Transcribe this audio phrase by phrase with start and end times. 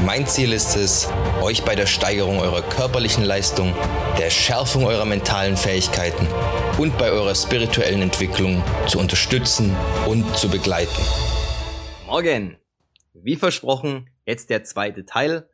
[0.00, 1.08] Mein Ziel ist es,
[1.42, 3.72] euch bei der Steigerung eurer körperlichen Leistung,
[4.18, 6.26] der Schärfung eurer mentalen Fähigkeiten
[6.78, 9.76] und bei eurer spirituellen Entwicklung zu unterstützen
[10.08, 11.02] und zu begleiten.
[12.06, 12.56] Morgen!
[13.14, 15.48] Wie versprochen, jetzt der zweite Teil.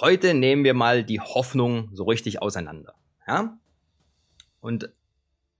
[0.00, 2.94] Heute nehmen wir mal die Hoffnung so richtig auseinander.
[3.28, 3.58] Ja?
[4.60, 4.90] Und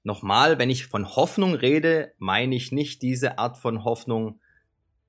[0.03, 4.41] nochmal, wenn ich von Hoffnung rede, meine ich nicht diese Art von Hoffnung,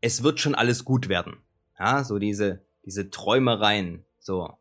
[0.01, 1.37] es wird schon alles gut werden.
[1.79, 4.57] Ja, so diese, diese Träumereien, so.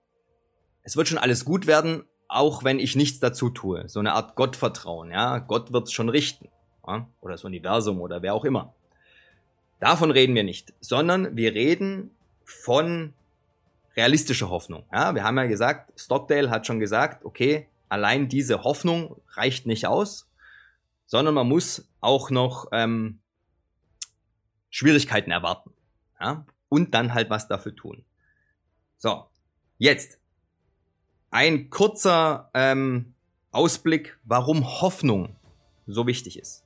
[0.83, 3.89] Es wird schon alles gut werden, auch wenn ich nichts dazu tue.
[3.89, 5.39] So eine Art Gottvertrauen, ja.
[5.39, 6.49] Gott wird's schon richten.
[6.87, 7.09] Ja?
[7.21, 8.75] Oder das Universum oder wer auch immer.
[9.79, 12.11] Davon reden wir nicht, sondern wir reden
[12.45, 13.15] von
[13.97, 14.85] realistischer Hoffnung.
[14.93, 19.87] Ja, wir haben ja gesagt, Stockdale hat schon gesagt, okay, allein diese Hoffnung reicht nicht
[19.87, 20.29] aus,
[21.07, 23.21] sondern man muss auch noch ähm,
[24.71, 25.73] Schwierigkeiten erwarten.
[26.21, 26.45] Ja?
[26.69, 28.05] Und dann halt was dafür tun.
[28.99, 29.25] So,
[29.79, 30.19] jetzt
[31.31, 33.15] ein kurzer ähm,
[33.53, 35.37] Ausblick, warum Hoffnung
[35.87, 36.65] so wichtig ist.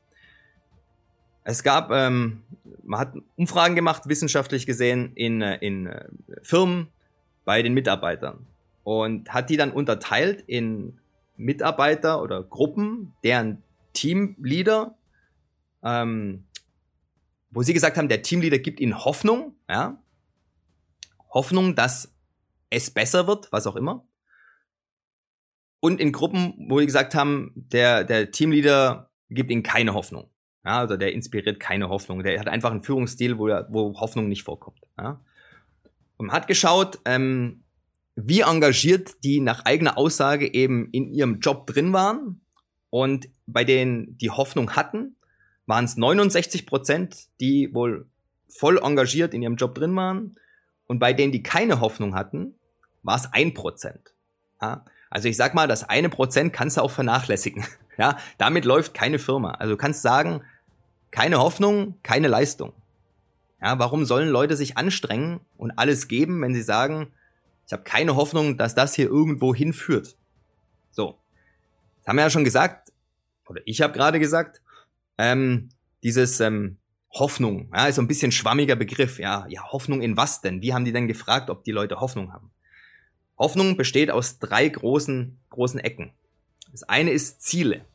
[1.45, 2.43] Es gab, ähm,
[2.85, 6.09] man hat Umfragen gemacht, wissenschaftlich gesehen, in, äh, in äh,
[6.43, 6.89] Firmen
[7.45, 8.47] bei den Mitarbeitern
[8.85, 10.99] und hat die dann unterteilt in
[11.37, 13.63] Mitarbeiter oder Gruppen, deren
[13.95, 14.95] Teamleader,
[15.83, 16.45] ähm,
[17.51, 19.99] wo sie gesagt haben, der Teamleader gibt ihnen Hoffnung, ja,
[21.31, 22.13] Hoffnung, dass
[22.71, 24.05] es besser wird, was auch immer
[25.81, 30.31] und in Gruppen, wo die gesagt haben, der, der Teamleader gibt ihnen keine Hoffnung.
[30.65, 32.23] Ja, also der inspiriert keine Hoffnung.
[32.23, 34.79] Der hat einfach einen Führungsstil, wo, wo Hoffnung nicht vorkommt.
[34.99, 35.21] Ja.
[36.19, 37.65] Und man hat geschaut, ähm,
[38.15, 42.43] wie engagiert die nach eigener Aussage eben in ihrem Job drin waren.
[42.91, 45.17] Und bei denen die Hoffnung hatten,
[45.65, 48.07] waren es 69 Prozent, die wohl
[48.49, 50.37] voll engagiert in ihrem Job drin waren.
[50.87, 52.55] Und bei denen, die keine Hoffnung hatten,
[53.03, 54.15] war es ein Prozent.
[54.61, 54.85] Ja.
[55.11, 57.65] Also ich sag mal, das eine Prozent kannst du auch vernachlässigen.
[57.99, 59.51] Ja, damit läuft keine Firma.
[59.51, 60.43] Also du kannst sagen,
[61.11, 62.73] keine Hoffnung, keine Leistung.
[63.61, 67.13] Ja, warum sollen Leute sich anstrengen und alles geben, wenn sie sagen,
[67.67, 70.17] ich habe keine Hoffnung, dass das hier irgendwo hinführt?
[70.91, 71.19] So,
[71.99, 72.91] das haben wir ja schon gesagt,
[73.47, 74.63] oder ich habe gerade gesagt,
[75.19, 75.69] ähm,
[76.03, 76.79] dieses ähm,
[77.13, 79.19] Hoffnung, ja, ist so ein bisschen schwammiger Begriff.
[79.19, 80.63] Ja, ja, Hoffnung in was denn?
[80.63, 82.51] Wie haben die denn gefragt, ob die Leute Hoffnung haben?
[83.41, 86.13] Hoffnung besteht aus drei großen, großen Ecken.
[86.71, 87.87] Das eine ist Ziele.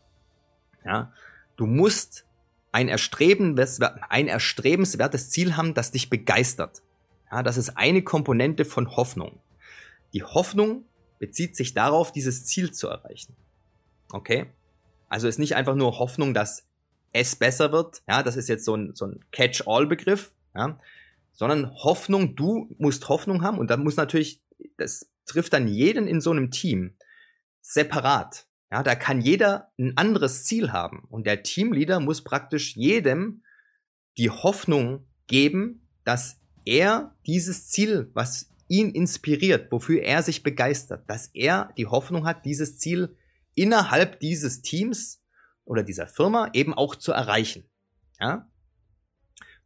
[0.83, 1.13] Ja,
[1.55, 2.25] du musst
[2.71, 6.81] ein, ein erstrebenswertes Ziel haben, das dich begeistert.
[7.31, 9.39] Ja, das ist eine Komponente von Hoffnung.
[10.13, 10.83] Die Hoffnung
[11.19, 13.35] bezieht sich darauf, dieses Ziel zu erreichen.
[14.11, 14.47] Okay?
[15.09, 16.65] Also ist nicht einfach nur Hoffnung, dass
[17.13, 18.01] es besser wird.
[18.09, 20.33] Ja, das ist jetzt so ein, so ein Catch-all-Begriff.
[20.55, 20.79] Ja,
[21.33, 24.39] sondern Hoffnung, du musst Hoffnung haben und dann muss natürlich
[24.77, 26.97] das trifft dann jeden in so einem Team
[27.61, 28.47] separat.
[28.71, 33.43] Ja, da kann jeder ein anderes Ziel haben und der Teamleader muss praktisch jedem
[34.17, 41.27] die Hoffnung geben, dass er dieses Ziel, was ihn inspiriert, wofür er sich begeistert, dass
[41.33, 43.15] er die Hoffnung hat, dieses Ziel
[43.53, 45.23] innerhalb dieses Teams
[45.63, 47.69] oder dieser Firma eben auch zu erreichen.
[48.19, 48.49] Ja?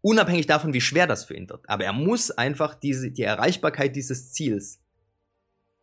[0.01, 1.69] Unabhängig davon, wie schwer das für ihn wird.
[1.69, 4.81] Aber er muss einfach diese, die Erreichbarkeit dieses Ziels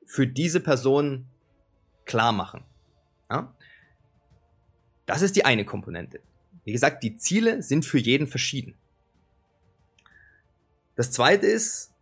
[0.06, 1.26] für diese Person
[2.04, 2.64] klar machen.
[3.30, 3.54] Ja?
[5.04, 6.20] Das ist die eine Komponente.
[6.64, 8.74] Wie gesagt, die Ziele sind für jeden verschieden.
[10.94, 11.92] Das zweite ist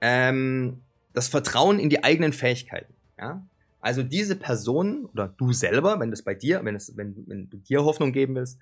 [0.00, 0.80] ähm,
[1.12, 2.94] das Vertrauen in die eigenen Fähigkeiten.
[3.18, 3.46] Ja?
[3.80, 7.58] Also diese Person oder du selber, wenn das bei dir, wenn, es, wenn, wenn du
[7.58, 8.58] dir Hoffnung geben willst,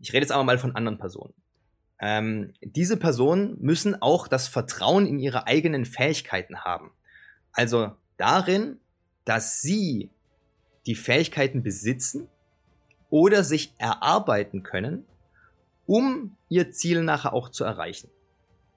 [0.00, 1.34] ich rede jetzt aber mal von anderen Personen.
[2.00, 6.90] Ähm, diese Personen müssen auch das Vertrauen in ihre eigenen Fähigkeiten haben.
[7.54, 8.78] Also darin,
[9.24, 10.10] dass sie
[10.86, 12.28] die Fähigkeiten besitzen
[13.10, 15.06] oder sich erarbeiten können,
[15.86, 18.10] um ihr Ziel nachher auch zu erreichen.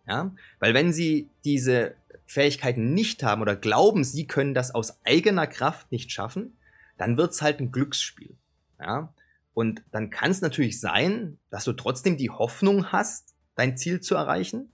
[0.07, 0.31] Ja?
[0.59, 1.95] Weil wenn sie diese
[2.25, 6.57] Fähigkeiten nicht haben oder glauben, sie können das aus eigener Kraft nicht schaffen,
[6.97, 8.35] dann wird's halt ein Glücksspiel.
[8.79, 9.13] Ja?
[9.53, 14.15] Und dann kann es natürlich sein, dass du trotzdem die Hoffnung hast, dein Ziel zu
[14.15, 14.71] erreichen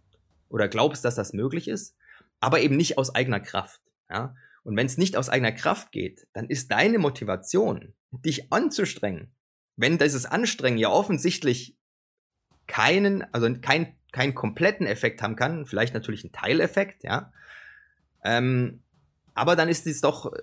[0.49, 1.95] oder glaubst, dass das möglich ist,
[2.39, 3.79] aber eben nicht aus eigener Kraft.
[4.09, 4.35] Ja?
[4.63, 9.31] Und wenn es nicht aus eigener Kraft geht, dann ist deine Motivation, dich anzustrengen,
[9.75, 11.77] wenn dieses Anstrengen ja offensichtlich
[12.67, 17.33] keinen, also keinen keinen kompletten Effekt haben kann, vielleicht natürlich einen Teileffekt, ja.
[18.23, 18.81] Ähm,
[19.33, 20.39] aber dann ist es doch, äh,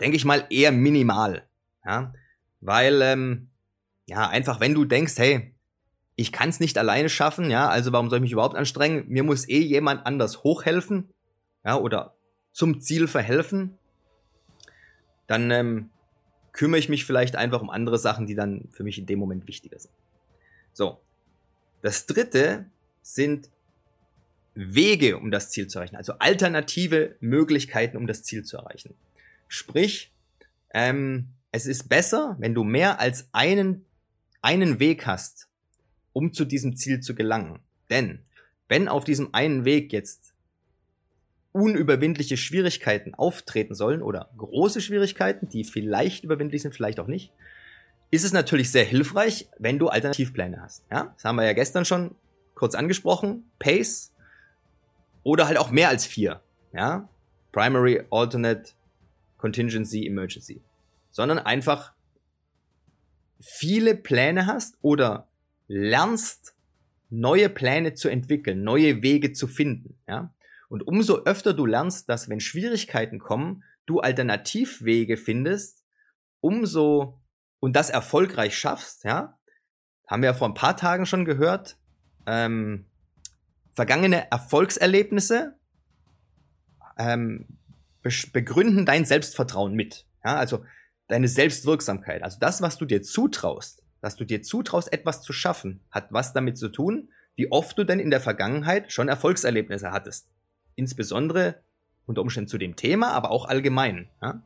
[0.00, 1.46] denke ich mal, eher minimal,
[1.84, 2.12] ja.
[2.60, 3.50] Weil, ähm,
[4.06, 5.54] ja, einfach wenn du denkst, hey,
[6.16, 9.04] ich kann es nicht alleine schaffen, ja, also warum soll ich mich überhaupt anstrengen?
[9.06, 11.12] Mir muss eh jemand anders hochhelfen,
[11.64, 12.16] ja, oder
[12.58, 13.78] zum Ziel verhelfen.
[15.28, 15.90] Dann ähm,
[16.50, 19.46] kümmere ich mich vielleicht einfach um andere Sachen, die dann für mich in dem Moment
[19.46, 19.94] wichtiger sind.
[20.72, 21.00] So.
[21.82, 22.66] Das dritte
[23.00, 23.48] sind
[24.54, 28.92] Wege, um das Ziel zu erreichen, also alternative Möglichkeiten, um das Ziel zu erreichen.
[29.46, 30.12] Sprich,
[30.70, 33.84] ähm, es ist besser, wenn du mehr als einen,
[34.42, 35.46] einen Weg hast,
[36.12, 37.60] um zu diesem Ziel zu gelangen.
[37.88, 38.24] Denn
[38.66, 40.34] wenn auf diesem einen Weg jetzt
[41.58, 47.32] unüberwindliche Schwierigkeiten auftreten sollen oder große Schwierigkeiten, die vielleicht überwindlich sind, vielleicht auch nicht,
[48.10, 50.84] ist es natürlich sehr hilfreich, wenn du Alternativpläne hast.
[50.90, 52.14] Ja, das haben wir ja gestern schon
[52.54, 53.50] kurz angesprochen.
[53.58, 54.12] Pace
[55.24, 56.40] oder halt auch mehr als vier.
[56.72, 57.08] Ja,
[57.52, 58.72] Primary, Alternate,
[59.36, 60.62] Contingency, Emergency.
[61.10, 61.92] Sondern einfach
[63.40, 65.26] viele Pläne hast oder
[65.66, 66.54] lernst,
[67.10, 69.98] neue Pläne zu entwickeln, neue Wege zu finden.
[70.06, 70.32] Ja?
[70.68, 75.84] Und umso öfter du lernst, dass wenn Schwierigkeiten kommen, du Alternativwege findest,
[76.40, 77.20] umso
[77.60, 79.38] und das erfolgreich schaffst, ja,
[80.06, 81.78] haben wir ja vor ein paar Tagen schon gehört,
[82.26, 82.86] ähm,
[83.72, 85.56] vergangene Erfolgserlebnisse
[86.98, 87.46] ähm,
[88.32, 90.06] begründen dein Selbstvertrauen mit.
[90.24, 90.64] Ja, also
[91.08, 92.22] deine Selbstwirksamkeit.
[92.22, 96.32] Also das, was du dir zutraust, dass du dir zutraust, etwas zu schaffen, hat was
[96.32, 100.28] damit zu tun, wie oft du denn in der Vergangenheit schon Erfolgserlebnisse hattest.
[100.78, 101.56] Insbesondere
[102.06, 104.08] unter Umständen zu dem Thema, aber auch allgemein.
[104.22, 104.40] Ja?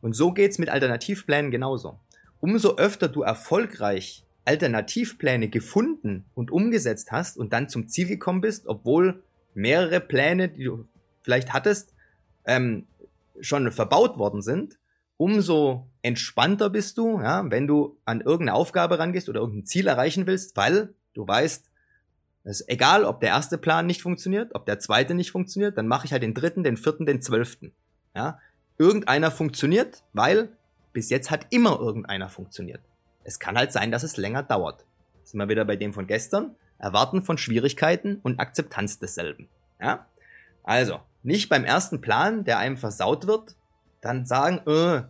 [0.00, 1.98] Und so geht's mit Alternativplänen genauso.
[2.38, 8.68] Umso öfter du erfolgreich Alternativpläne gefunden und umgesetzt hast und dann zum Ziel gekommen bist,
[8.68, 9.24] obwohl
[9.54, 10.86] mehrere Pläne, die du
[11.22, 11.92] vielleicht hattest,
[12.44, 12.86] ähm,
[13.40, 14.78] schon verbaut worden sind,
[15.16, 20.28] umso entspannter bist du, ja, wenn du an irgendeine Aufgabe rangehst oder irgendein Ziel erreichen
[20.28, 21.68] willst, weil du weißt,
[22.46, 25.88] es ist egal, ob der erste Plan nicht funktioniert, ob der zweite nicht funktioniert, dann
[25.88, 27.72] mache ich halt den dritten, den vierten, den zwölften.
[28.14, 28.38] Ja,
[28.78, 30.50] irgendeiner funktioniert, weil
[30.92, 32.80] bis jetzt hat immer irgendeiner funktioniert.
[33.24, 34.86] Es kann halt sein, dass es länger dauert.
[35.24, 36.54] Sind wir wieder bei dem von gestern.
[36.78, 39.48] Erwarten von Schwierigkeiten und Akzeptanz desselben.
[39.80, 40.06] Ja?
[40.62, 43.56] Also, nicht beim ersten Plan, der einem versaut wird,
[44.00, 45.02] dann sagen, äh,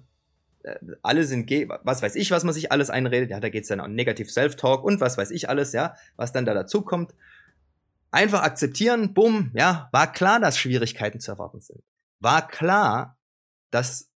[1.02, 3.94] alle sind, was weiß ich, was man sich alles einredet, ja, da geht's dann um
[3.94, 7.14] Negative Self-Talk und was weiß ich alles, ja, was dann da dazu kommt.
[8.10, 11.82] Einfach akzeptieren, bumm, ja, war klar, dass Schwierigkeiten zu erwarten sind.
[12.20, 13.18] War klar,
[13.70, 14.10] dass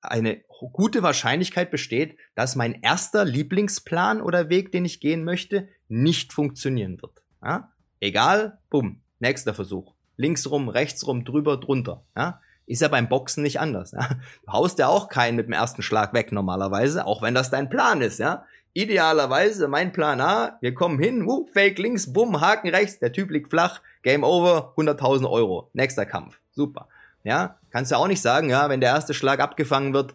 [0.00, 6.32] eine gute Wahrscheinlichkeit besteht, dass mein erster Lieblingsplan oder Weg, den ich gehen möchte, nicht
[6.32, 7.22] funktionieren wird.
[7.42, 7.72] Ja?
[8.00, 9.94] Egal, bumm, nächster Versuch.
[10.16, 12.04] Links rum, rechts rum, drüber, drunter.
[12.16, 12.40] Ja?
[12.66, 13.92] Ist ja beim Boxen nicht anders.
[13.92, 14.08] Ja?
[14.46, 17.68] Du haust ja auch keinen mit dem ersten Schlag weg normalerweise, auch wenn das dein
[17.68, 18.18] Plan ist.
[18.18, 18.44] Ja?
[18.72, 23.30] Idealerweise mein Plan A, wir kommen hin, wuh, Fake links, bumm, Haken rechts, der Typ
[23.30, 25.68] liegt flach, Game over, 100.000 Euro.
[25.74, 26.40] Nächster Kampf.
[26.52, 26.88] Super.
[27.24, 30.14] Ja, kannst du auch nicht sagen, ja, wenn der erste Schlag abgefangen wird,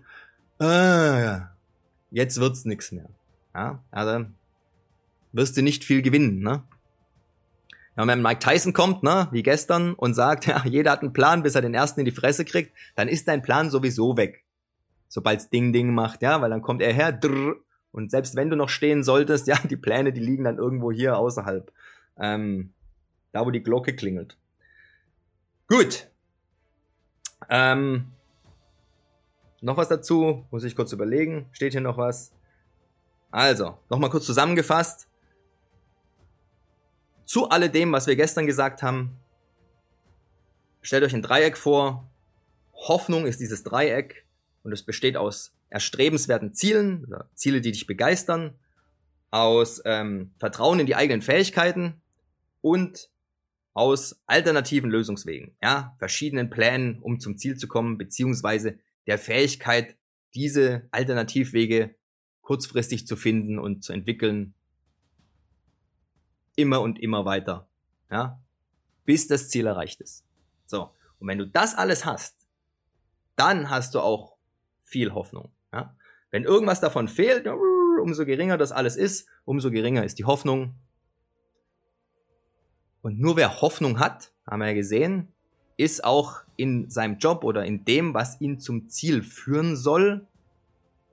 [0.60, 1.40] äh,
[2.12, 3.10] jetzt wird's nix mehr.
[3.54, 4.26] Ja, also
[5.32, 6.64] wirst du nicht viel gewinnen, ne?
[7.98, 11.44] Ja, wenn Mike Tyson kommt, ne, wie gestern, und sagt, ja, jeder hat einen Plan,
[11.44, 14.44] bis er den ersten in die Fresse kriegt, dann ist dein Plan sowieso weg.
[15.08, 17.56] Sobald's Ding Ding macht, ja, weil dann kommt er her, drrr,
[17.92, 21.18] und selbst wenn du noch stehen solltest, ja, die Pläne, die liegen dann irgendwo hier
[21.18, 21.72] außerhalb.
[22.20, 22.74] Ähm,
[23.32, 24.38] da, wo die Glocke klingelt.
[25.68, 26.08] Gut,
[27.50, 28.12] ähm,
[29.62, 30.46] noch was dazu?
[30.52, 31.48] Muss ich kurz überlegen.
[31.52, 32.32] Steht hier noch was?
[33.32, 35.08] Also, nochmal kurz zusammengefasst.
[37.28, 39.18] Zu alledem, was wir gestern gesagt haben,
[40.82, 42.10] stellt euch ein Dreieck vor.
[42.74, 44.26] Hoffnung ist dieses Dreieck
[44.64, 48.56] und es besteht aus erstrebenswerten Zielen, oder Ziele, die dich begeistern,
[49.30, 52.02] aus ähm, Vertrauen in die eigenen Fähigkeiten
[52.62, 53.10] und
[53.74, 59.98] aus alternativen Lösungswegen, ja, verschiedenen Plänen, um zum Ziel zu kommen, beziehungsweise der Fähigkeit,
[60.34, 61.94] diese Alternativwege
[62.40, 64.54] kurzfristig zu finden und zu entwickeln,
[66.58, 67.66] immer und immer weiter,
[68.12, 68.38] ja,
[69.06, 70.26] bis das Ziel erreicht ist.
[70.66, 70.92] So.
[71.20, 72.36] Und wenn du das alles hast,
[73.38, 74.36] dann hast du auch
[74.84, 75.96] viel Hoffnung, ja.
[76.30, 77.48] Wenn irgendwas davon fehlt,
[78.02, 80.76] umso geringer das alles ist, umso geringer ist die Hoffnung,
[83.02, 85.32] und nur wer Hoffnung hat, haben wir ja gesehen,
[85.78, 90.28] ist auch in seinem Job oder in dem, was ihn zum Ziel führen soll,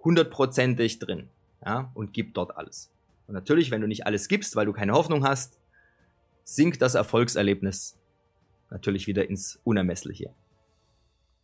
[0.03, 1.29] hundertprozentig drin.
[1.65, 2.91] Ja, und gibt dort alles.
[3.27, 5.59] Und natürlich, wenn du nicht alles gibst, weil du keine Hoffnung hast,
[6.45, 7.99] sinkt das Erfolgserlebnis
[8.71, 10.35] natürlich wieder ins Unermessliche.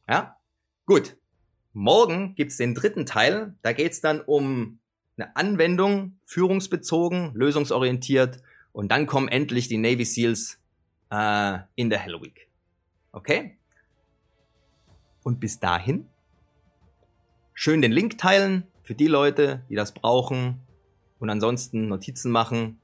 [0.09, 0.37] Ja?
[0.87, 1.17] Gut.
[1.73, 3.55] Morgen gibt's den dritten Teil.
[3.63, 4.81] Da geht's dann um
[5.17, 8.43] eine Anwendung, führungsbezogen, lösungsorientiert.
[8.73, 10.59] Und dann kommen endlich die Navy SEALs
[11.11, 12.49] äh, in der Hell Week.
[13.13, 13.57] Okay?
[15.23, 16.09] Und bis dahin
[17.55, 20.61] schön den Link teilen für die Leute, die das brauchen.
[21.21, 22.81] Und ansonsten Notizen machen,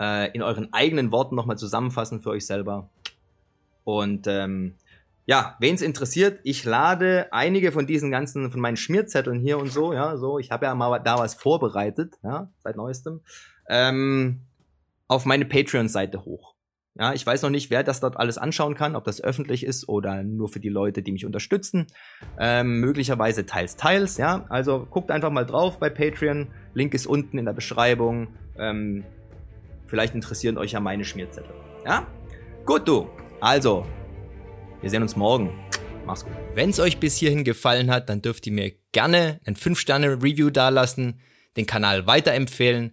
[0.00, 2.88] äh, in euren eigenen Worten nochmal zusammenfassen für euch selber.
[3.84, 4.74] Und ähm,
[5.26, 9.70] ja, wen es interessiert, ich lade einige von diesen ganzen, von meinen Schmierzetteln hier und
[9.70, 13.20] so, ja, so, ich habe ja mal da was vorbereitet, ja, seit neuestem,
[13.68, 14.40] ähm,
[15.06, 16.54] auf meine Patreon-Seite hoch.
[16.98, 19.88] Ja, ich weiß noch nicht, wer das dort alles anschauen kann, ob das öffentlich ist
[19.88, 21.86] oder nur für die Leute, die mich unterstützen.
[22.40, 24.46] Ähm, möglicherweise teils, teils, ja.
[24.48, 26.48] Also guckt einfach mal drauf bei Patreon.
[26.74, 28.28] Link ist unten in der Beschreibung.
[28.58, 29.04] Ähm,
[29.86, 31.54] vielleicht interessieren euch ja meine Schmierzettel.
[31.86, 32.04] Ja?
[32.66, 33.08] Gut, du.
[33.40, 33.86] Also,
[34.80, 35.52] wir sehen uns morgen.
[36.04, 36.32] Mach's gut.
[36.54, 41.20] Wenn es euch bis hierhin gefallen hat, dann dürft ihr mir gerne ein 5-Sterne-Review dalassen,
[41.56, 42.92] den Kanal weiterempfehlen